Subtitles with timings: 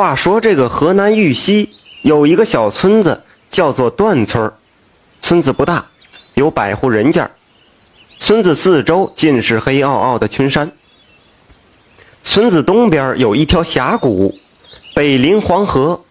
[0.00, 1.68] 话说，这个河南玉溪
[2.00, 4.50] 有一个小村子，叫做段村
[5.20, 5.84] 村子不大，
[6.32, 7.30] 有百户人家。
[8.18, 10.72] 村子四周尽是黑嗷嗷的群山。
[12.22, 14.34] 村子东边有一条峡谷，
[14.94, 16.02] 北临黄河，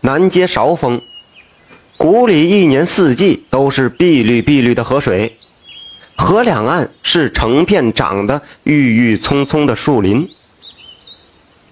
[0.00, 1.02] 南接韶峰。
[1.98, 5.36] 谷里一年四季都是碧绿碧绿的河水，
[6.16, 10.30] 河两岸是成片长得郁郁葱葱的树林。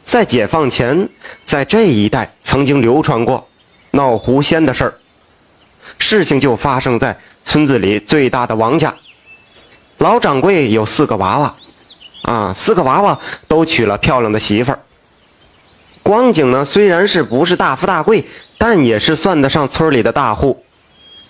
[0.05, 1.09] 在解放前，
[1.45, 3.49] 在这一带曾经流传过
[3.93, 4.94] 闹狐仙的事儿。
[5.99, 8.94] 事情就发生在村子里最大的王家，
[9.99, 11.54] 老掌柜有四个娃娃，
[12.22, 14.79] 啊，四个娃娃都娶了漂亮的媳妇儿。
[16.03, 18.25] 光景呢，虽然是不是大富大贵，
[18.58, 20.64] 但也是算得上村里的大户。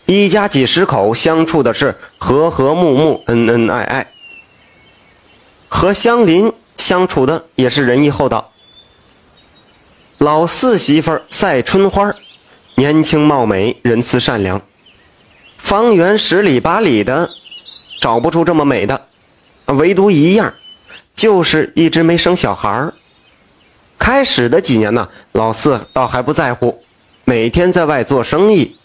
[0.07, 4.13] 一家几十口相处的是和和睦睦、恩恩爱爱，
[5.69, 8.52] 和乡邻相处的也是仁义厚道。
[10.23, 12.15] 老四媳妇赛春花，
[12.77, 14.63] 年轻貌美，仁慈善良。
[15.59, 17.29] 方圆十里八里的，
[18.01, 19.09] 找不出这么美的，
[19.67, 20.55] 唯独一样，
[21.17, 22.93] 就是一直没生小孩。
[23.99, 26.85] 开始的几年呢，老四倒还不在乎，
[27.25, 28.77] 每天在外做生意。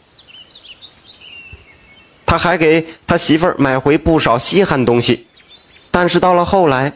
[2.26, 5.28] 他还给他媳妇儿买回不少稀罕东西。
[5.92, 6.94] 但是到了后来，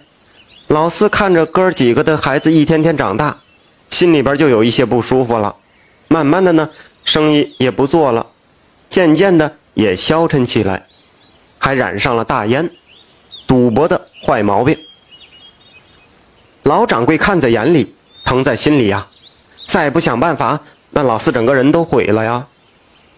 [0.67, 3.38] 老四看着哥几个的孩子一天天长大。
[3.92, 5.56] 心里边就有一些不舒服了，
[6.08, 6.70] 慢慢的呢，
[7.06, 8.25] 生意也不做了，
[8.89, 10.88] 渐渐的也消沉起来，
[11.59, 12.72] 还染上了大烟、
[13.45, 14.78] 赌博的坏毛病。
[16.64, 19.06] 老掌柜看在眼里，疼在心里呀，
[19.67, 22.48] 再不想办法，那老四整个人都毁了呀。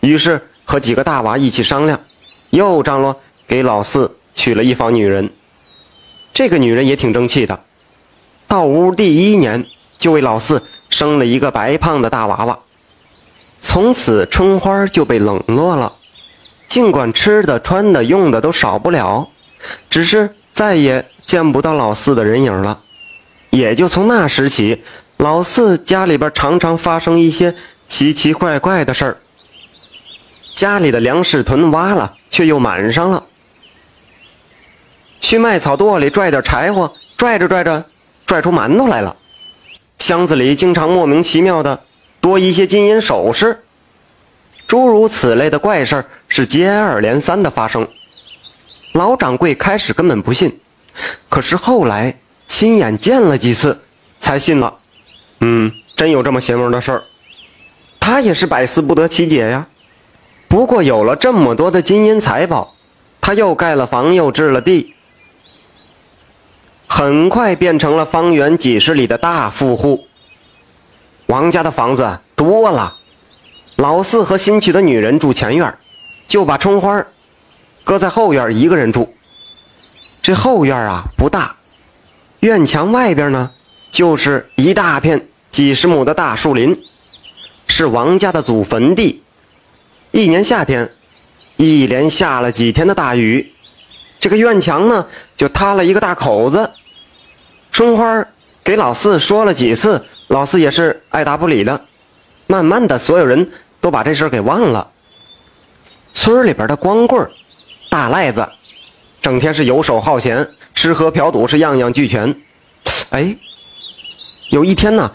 [0.01, 2.01] 于是和几个大娃一起商量，
[2.49, 5.29] 又张罗给老四娶了一房女人。
[6.33, 7.63] 这个女人也挺争气的，
[8.47, 9.65] 到屋第一年。
[10.03, 12.59] 就为老四生了一个白胖的大娃娃，
[13.61, 15.93] 从此春花就被冷落了。
[16.67, 19.29] 尽管吃的、穿的、用的都少不了，
[19.89, 22.81] 只是再也见不到老四的人影了。
[23.49, 24.83] 也就从那时起，
[25.15, 27.55] 老四家里边常常发生一些
[27.87, 29.17] 奇奇怪怪的事儿。
[30.53, 33.23] 家里的粮食囤挖了，却又满上了。
[35.21, 37.85] 去麦草垛里拽点柴火，拽着拽着，
[38.25, 39.15] 拽出馒头来了。
[40.03, 41.79] 箱子里经常莫名其妙的
[42.19, 43.63] 多一些金银首饰，
[44.67, 47.87] 诸如此类的怪事是接二连三的发生。
[48.91, 50.59] 老掌柜开始根本不信，
[51.29, 52.19] 可是后来
[52.49, 53.79] 亲眼见了几次，
[54.19, 54.75] 才信了。
[55.39, 57.03] 嗯，真有这么邪门的事儿，
[57.97, 59.65] 他也是百思不得其解呀。
[60.49, 62.75] 不过有了这么多的金银财宝，
[63.21, 64.93] 他又盖了房，又置了地。
[66.95, 70.05] 很快变成了方圆几十里的大富户。
[71.25, 72.97] 王家的房子多了，
[73.77, 75.75] 老四和新娶的女人住前院，
[76.27, 77.03] 就把春花
[77.83, 79.11] 搁在后院一个人住。
[80.21, 81.55] 这后院啊不大，
[82.41, 83.49] 院墙外边呢
[83.89, 86.79] 就是一大片几十亩的大树林，
[87.65, 89.23] 是王家的祖坟地。
[90.11, 90.91] 一年夏天，
[91.55, 93.51] 一连下了几天的大雨，
[94.19, 96.69] 这个院墙呢就塌了一个大口子。
[97.73, 98.27] 春花
[98.63, 101.81] 给老四说了几次，老四也是爱答不理的。
[102.45, 103.49] 慢慢的，所有人
[103.81, 104.91] 都把这事给忘了。
[106.13, 107.27] 村里边的光棍
[107.89, 108.47] 大赖子，
[109.19, 112.39] 整天是游手好闲，吃喝嫖赌是样样俱全。
[113.09, 113.35] 哎，
[114.51, 115.11] 有一天呢，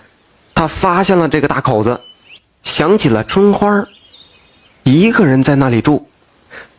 [0.53, 2.01] 他发现了这个大口子，
[2.65, 3.87] 想起了春花
[4.83, 6.09] 一个人在那里住，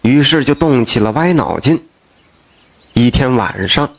[0.02, 1.82] 于是就动起了歪脑筋。
[2.92, 3.90] 一天晚上。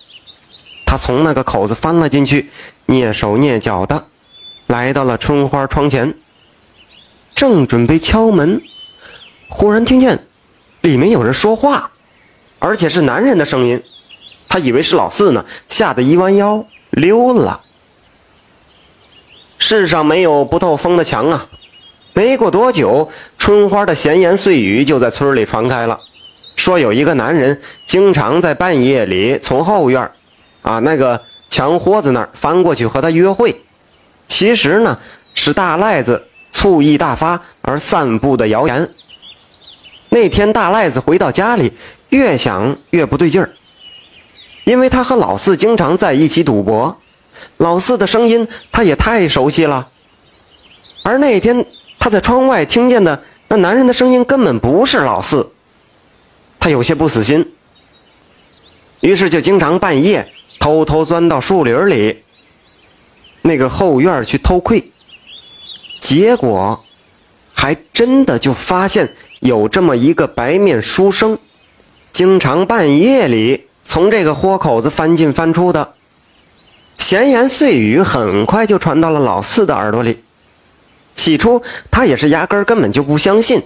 [0.90, 2.50] 他从那个口子翻了进去，
[2.88, 4.06] 蹑手蹑脚的
[4.66, 6.16] 来到了春花窗前，
[7.32, 8.60] 正准备敲门，
[9.48, 10.26] 忽然听见
[10.80, 11.92] 里面有人说话，
[12.58, 13.80] 而且是男人的声音。
[14.48, 17.60] 他以为是老四呢，吓得一弯腰溜了。
[19.58, 21.46] 世上没有不透风的墙啊！
[22.14, 23.08] 没过多久，
[23.38, 26.00] 春花的闲言碎语就在村里传开了，
[26.56, 30.10] 说有一个男人经常在半夜里从后院。
[30.62, 33.60] 啊，那个墙豁子那儿翻过去和他约会，
[34.26, 34.98] 其实呢
[35.34, 36.22] 是大赖子
[36.52, 38.88] 醋意大发而散布的谣言。
[40.08, 41.72] 那天大赖子回到家里，
[42.08, 43.50] 越想越不对劲儿，
[44.64, 46.98] 因为他和老四经常在一起赌博，
[47.56, 49.88] 老四的声音他也太熟悉了，
[51.02, 51.64] 而那天
[51.98, 55.50] 他在窗外听见的那男人的声音根本不是老四，
[56.58, 57.54] 他有些不死心，
[59.00, 60.30] 于是就经常半夜。
[60.60, 62.22] 偷偷钻到树林里，
[63.42, 64.92] 那个后院去偷窥，
[66.00, 66.84] 结果，
[67.52, 71.38] 还真的就发现有这么一个白面书生，
[72.12, 75.94] 经常半夜里从这个豁口子翻进翻出的。
[76.98, 80.22] 闲言碎语很快就传到了老四的耳朵里。
[81.14, 83.62] 起初他也是压根儿根本就不相信，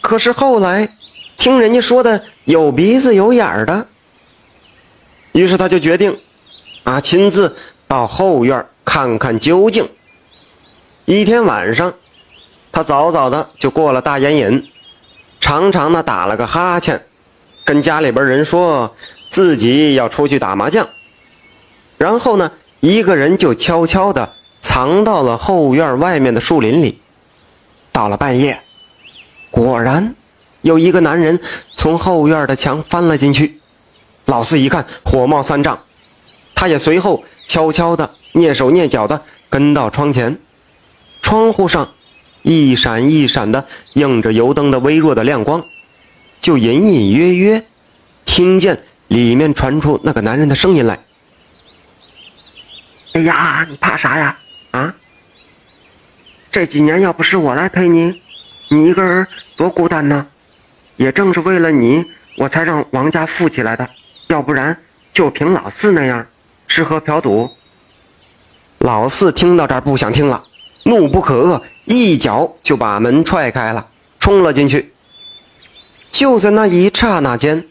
[0.00, 0.96] 可是后来
[1.38, 3.86] 听人家说的有鼻子有眼儿的，
[5.36, 6.18] 于是他就决定
[6.82, 7.54] 啊亲自
[7.86, 9.86] 到后院看看究竟。
[11.04, 11.92] 一天晚上，
[12.72, 14.66] 他早早的就过了大烟瘾，
[15.38, 17.04] 长长的打了个哈欠，
[17.66, 18.96] 跟家里边人说
[19.28, 20.88] 自己要出去打麻将，
[21.98, 22.50] 然后呢，
[22.80, 24.32] 一个人就悄悄的。
[24.58, 26.98] 藏到了后院外面的树林里。
[27.92, 28.62] 到了半夜，
[29.50, 30.14] 果然
[30.62, 31.38] 有一个男人
[31.74, 33.60] 从后院的墙翻了进去。
[34.26, 35.80] 老四一看，火冒三丈，
[36.54, 40.38] 他也随后悄悄的蹑手蹑脚的跟到窗前。
[41.22, 41.92] 窗户上
[42.42, 45.64] 一闪一闪的映着油灯的微弱的亮光，
[46.40, 47.64] 就隐隐约约
[48.24, 51.00] 听见里面传出那个男人的声音来
[53.14, 54.38] ：“哎呀，你怕啥呀？”
[54.72, 54.94] 啊！
[56.50, 58.20] 这几年要不是我来陪你，
[58.68, 59.26] 你一个人
[59.56, 60.26] 多孤单呢。
[60.96, 62.04] 也正是为了你，
[62.36, 63.88] 我才让王家富起来的。
[64.28, 64.76] 要不然，
[65.12, 66.26] 就凭老四那样，
[66.66, 67.50] 吃喝嫖赌。
[68.78, 70.44] 老四听到这儿不想听了，
[70.84, 73.86] 怒不可遏，一脚就把门踹开了，
[74.18, 74.92] 冲了进去。
[76.10, 77.66] 就在那一刹那间，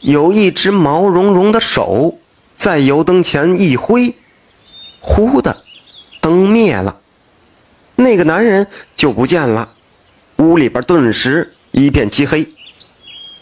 [0.00, 2.18] 有一只毛茸茸的手
[2.56, 4.14] 在油灯前一挥，
[5.00, 5.64] 忽的。
[6.20, 6.98] 灯灭了，
[7.94, 8.66] 那个男人
[8.96, 9.68] 就不见了，
[10.36, 12.46] 屋里边顿时一片漆黑。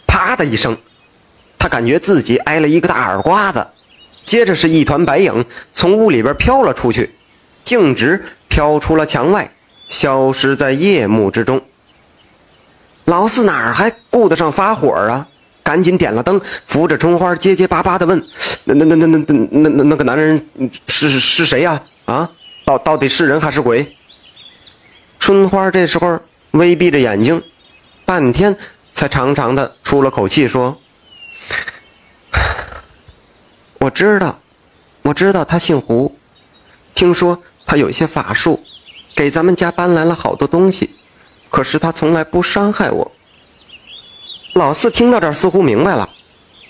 [0.07, 0.77] 啪的一声，
[1.59, 3.67] 他感觉自己挨了一个大耳刮子，
[4.25, 7.15] 接着是一团白影从屋里边飘了出去，
[7.65, 9.51] 径直飘出了墙外，
[9.89, 11.63] 消失在夜幕之中。
[13.05, 15.27] 老四哪还顾得上发火啊？
[15.63, 18.25] 赶紧点了灯，扶着春花，结结巴巴的问
[18.63, 20.47] ：“那、那、那、那、那、那、那、那个男人
[20.87, 21.83] 是是谁呀？
[22.05, 22.31] 啊？”
[22.65, 23.97] 到到底是人还是鬼？
[25.19, 26.21] 春花这时候
[26.53, 27.43] 微闭着眼睛，
[28.05, 28.57] 半天
[28.93, 30.79] 才长长的出了口气，说
[33.81, 34.39] ：“我知道，
[35.03, 36.17] 我知道他姓胡，
[36.95, 38.63] 听说他有些法术，
[39.15, 40.95] 给咱们家搬来了好多东西，
[41.51, 43.13] 可是他从来不伤害我。”
[44.55, 46.09] 老四听到这儿似乎明白了，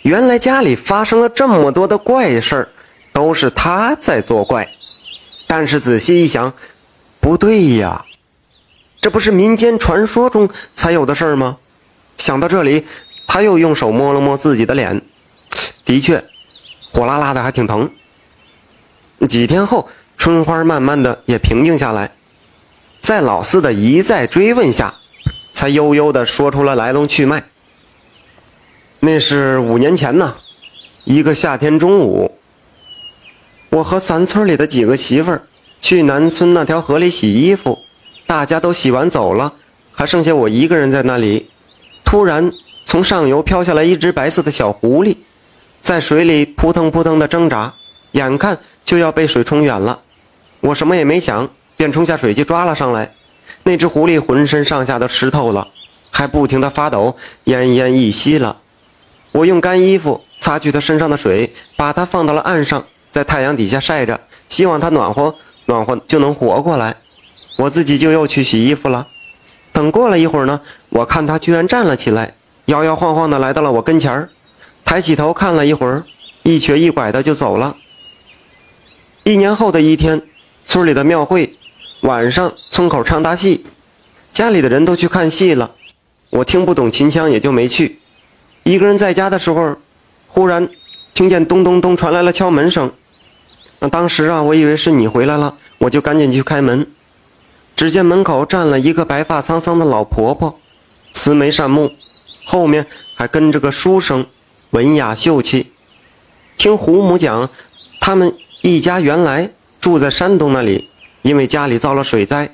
[0.03, 2.69] 原来家里发生了这么多的怪事儿，
[3.13, 4.69] 都是他在作怪。
[5.47, 6.53] 但是仔细一想，
[7.21, 8.05] 不对呀，
[9.01, 11.59] 这不是民间传说中才有的事儿吗？
[12.19, 12.85] 想到这里，
[13.29, 15.01] 他又用手摸了摸自己的脸，
[15.87, 16.23] 的确，
[16.93, 17.91] 火辣辣的，还挺疼。
[19.29, 19.89] 几天后，
[20.19, 22.13] 春花慢慢的也平静下来，
[23.01, 24.97] 在老四的一再追问下，
[25.53, 27.45] 才悠悠的说出了来龙去脉。
[28.99, 30.37] 那是五年前呢，
[31.05, 32.37] 一个夏天中午。
[33.71, 35.47] 我和咱村里的几个媳妇儿
[35.81, 37.79] 去南村那条河里洗衣服，
[38.27, 39.53] 大家都洗完走了，
[39.93, 41.49] 还剩下我一个人在那里。
[42.05, 42.53] 突然，
[42.85, 45.17] 从上游飘下来一只白色的小狐狸，
[45.87, 47.73] 在水里扑腾扑腾的挣扎，
[48.11, 50.01] 眼看就要被水冲远了。
[50.59, 53.15] 我什么也没想，便冲下水去抓了上来。
[53.63, 55.69] 那只狐狸浑身上下都湿透了，
[56.11, 58.57] 还不停地发抖，奄奄一息了。
[59.31, 62.85] 我用干衣服擦去它身上的水，把它放到了岸上。
[63.13, 66.97] 在太阳底下晒着，希望它暖和暖和就能活过来。
[67.59, 69.07] 我自己就又去洗衣服了。
[69.71, 74.29] 等过了一会儿呢，我看它居然站了起来，摇摇晃晃的来到了我跟前儿，
[74.87, 76.05] 抬起头看了一会儿，
[76.45, 77.77] 一瘸一拐的就走了。
[79.25, 80.23] 一年后的一天，
[80.65, 81.59] 村里的庙会，
[82.03, 83.65] 晚上村口唱大戏，
[84.33, 85.73] 家里的人都去看戏了，
[86.31, 87.99] 我听不懂秦腔也就没去。
[88.63, 89.77] 一个人在家的时候，
[90.29, 90.69] 忽然
[91.13, 92.93] 听见咚咚咚传来了敲门声。
[93.81, 96.87] 那当时啊，我以为是你回来了，我就赶紧去开门。
[97.75, 100.61] 只见门口站了一个白发苍苍的老婆婆，
[101.13, 101.93] 慈眉善目，
[102.45, 104.25] 后面还跟着个书生，
[104.71, 105.73] 文雅秀气。
[106.57, 107.49] 听胡母讲，
[108.01, 110.89] 他们一家原来住在山东那里，
[111.23, 112.51] 因为家里遭了水灾，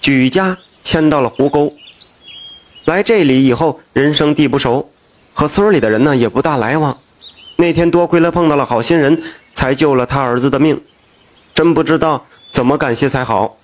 [0.00, 1.72] 举家迁到了湖沟。
[2.86, 4.90] 来这里以后，人生地不熟，
[5.34, 6.98] 和村里的人呢也不大来往。
[7.56, 10.80] 那天多亏了碰到了好心人，才救了他儿子的命，
[11.54, 13.58] 真不知道怎么感谢才好。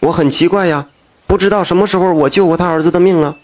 [0.00, 0.86] 我很奇怪呀，
[1.26, 3.36] 不知道什么时候我救过他儿子的命啊。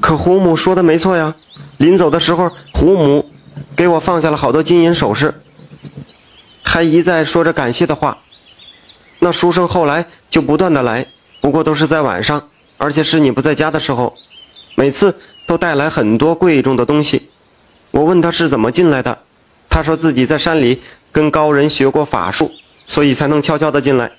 [0.00, 1.34] 可胡母说的没错呀，
[1.78, 3.30] 临走的时候，胡母
[3.74, 5.42] 给我放下了好多金银首饰，
[6.62, 8.18] 还一再说着感谢的话。
[9.18, 11.06] 那书生后来就不断的来，
[11.40, 14.14] 不过都是在晚上，而且是你不在家的时候，
[14.74, 17.28] 每次都带来很多贵重的东西。
[17.90, 19.18] 我问他是怎么进来的，
[19.68, 20.80] 他说自己在山里
[21.12, 22.50] 跟高人学过法术，
[22.86, 24.10] 所以才能悄悄的进来。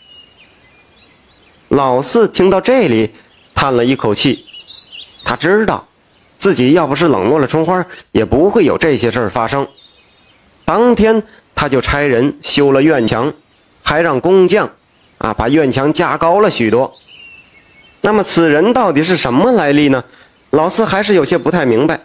[1.69, 3.11] 老四听到这里，
[3.55, 4.45] 叹了一口气，
[5.23, 5.87] 他知道，
[6.37, 9.67] 自己要不是冷落了春花，也不会有这些事儿发生。
[10.65, 11.23] 当天
[11.53, 13.33] 他就差人修了院墙，
[13.83, 14.71] 还让工匠，
[15.17, 16.95] 啊，把院墙加高了许多。
[18.01, 20.03] 那么此人到底是什么来历呢？
[20.49, 22.01] 老四还是有些不太明白。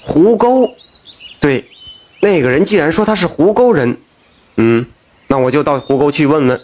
[0.00, 0.74] 胡沟，
[1.38, 1.68] 对，
[2.20, 3.96] 那个人既然说他是胡沟人，
[4.56, 4.84] 嗯，
[5.28, 6.60] 那我就到胡沟去问问。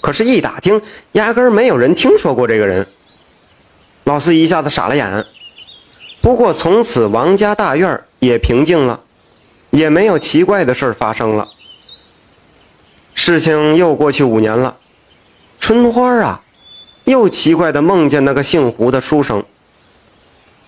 [0.00, 0.80] 可是，一打听，
[1.12, 2.86] 压根儿没有人听说过这个人。
[4.04, 5.26] 老四一下子傻了眼。
[6.22, 9.00] 不过，从此王家大院也平静了，
[9.70, 11.48] 也没有奇怪的事发生了。
[13.14, 14.76] 事情又过去五年了，
[15.58, 16.42] 春花啊，
[17.04, 19.44] 又奇怪的梦见那个姓胡的书生。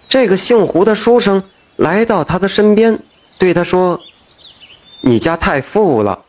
[0.09, 1.43] 这个姓胡的书生
[1.76, 2.99] 来到他的身边，
[3.38, 4.00] 对他说
[5.02, 6.23] ：“你家太富了，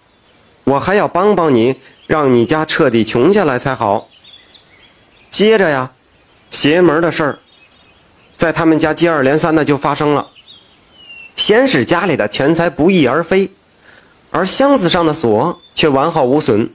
[0.63, 1.75] 我还要帮帮你。”
[2.07, 4.07] 让你家彻底穷下来才好。
[5.29, 5.91] 接着呀，
[6.49, 7.39] 邪门的事儿，
[8.37, 10.27] 在他们家接二连三的就发生了。
[11.35, 13.51] 先是家里的钱财不翼而飞，
[14.31, 16.69] 而箱子上的锁却完好无损，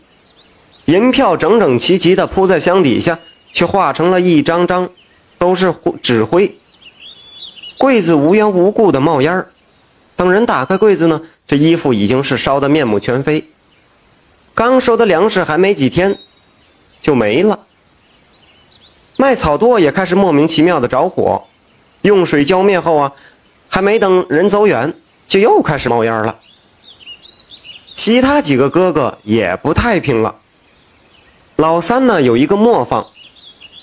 [0.84, 3.18] 银票整整齐齐的铺在箱底下，
[3.52, 4.88] 却化成了一张张
[5.38, 6.56] 都是纸灰。
[7.76, 9.50] 柜子无缘无故的冒烟儿，
[10.14, 13.48] 等人打开柜子呢，这衣服已经是烧得面目全非。
[14.54, 16.16] 刚收的粮食还没几天，
[17.00, 17.58] 就没了。
[19.22, 21.44] 麦草垛也开始莫名其妙的着火，
[22.00, 23.12] 用水浇灭后啊，
[23.68, 24.92] 还没等人走远，
[25.28, 26.40] 就又开始冒烟了。
[27.94, 30.34] 其他几个哥哥也不太平了。
[31.54, 33.06] 老三呢有一个磨坊，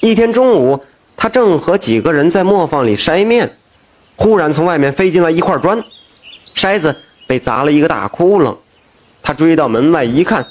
[0.02, 0.84] 一天中午，
[1.16, 3.50] 他正和几个人在磨坊里筛面，
[4.18, 5.82] 忽然从外面飞进来一块砖，
[6.54, 6.94] 筛子
[7.26, 8.58] 被砸了一个大窟窿。
[9.24, 10.46] 他追到门外一看。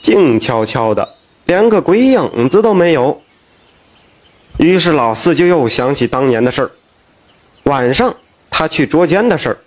[0.00, 3.20] 静悄悄的，连个鬼影子都没有。
[4.60, 6.70] 于是老四就又想起当年的事儿，
[7.62, 8.14] 晚上
[8.50, 9.58] 他去捉奸的事儿，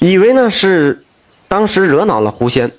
[0.00, 1.04] 以为那是
[1.46, 2.72] 当时惹恼了狐仙，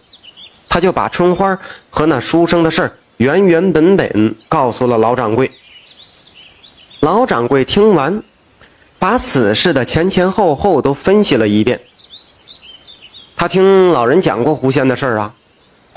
[0.68, 1.58] 他就把春花
[1.90, 5.50] 和那书生的事儿原原本本告诉了老掌柜。
[7.00, 8.22] 老掌柜听完，
[9.00, 11.80] 把此事的前前后后都分析了一遍。
[13.38, 15.34] 他听老人讲过狐仙的事儿啊。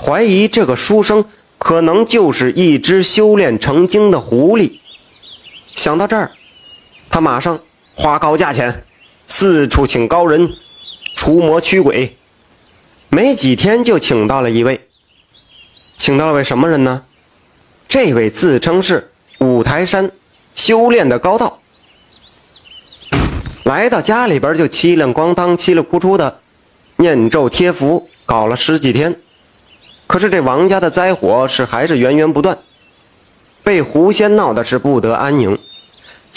[0.01, 1.25] 怀疑这个书生
[1.57, 4.78] 可能就是一只修炼成精的狐狸。
[5.79, 6.31] 想到这儿，
[7.09, 7.57] 他马上
[7.95, 8.83] 花高价钱，
[9.29, 10.51] 四处请高人
[11.15, 12.17] 除魔驱鬼。
[13.07, 14.89] 没几天就请到了一位，
[15.95, 17.03] 请到了位什么人呢？
[17.87, 20.11] 这位自称是五台山
[20.53, 21.61] 修炼的高道，
[23.63, 26.41] 来到家里边就七亮咣当、七里哭出的
[26.97, 29.17] 念咒贴符，搞了十几天。
[30.07, 32.57] 可是这王家的灾祸是还是源源不断，
[33.63, 35.57] 被狐仙闹的是不得安宁，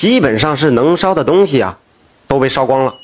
[0.03, 1.79] 基本上是能烧的东西啊，
[2.27, 2.97] 都被烧光了。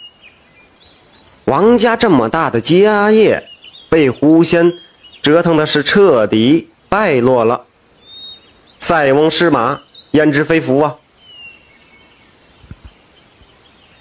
[1.44, 3.48] 王家这么大的家业，
[3.88, 4.80] 被狐仙
[5.22, 7.66] 折腾的是彻底败落了，
[8.80, 10.96] 塞翁失马焉知非福啊！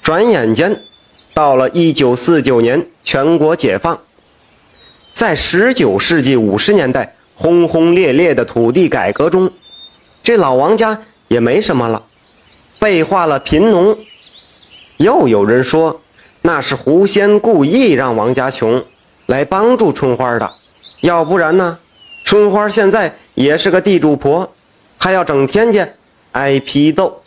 [0.01, 0.81] 转眼间，
[1.35, 4.01] 到了一九四九年，全国解放。
[5.13, 9.51] 在十九世纪五十年代轰轰烈烈的土地改革中，
[10.23, 12.06] 这老王家也没什么了，
[12.87, 13.97] 被化了贫农。
[14.95, 15.99] 又有人说，
[16.41, 18.81] 那是狐仙故意让王家穷，
[19.25, 20.49] 来帮助春花的。
[21.01, 21.77] 要不然呢，
[22.23, 24.49] 春花现在也是个地主婆，
[24.97, 25.85] 还要整天去
[26.31, 27.21] 挨批斗。